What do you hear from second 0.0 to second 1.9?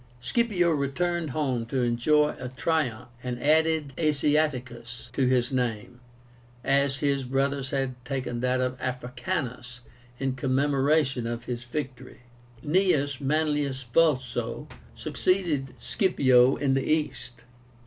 Scipio returned home to